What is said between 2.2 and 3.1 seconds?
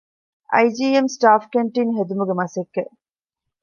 މަސައްކަތް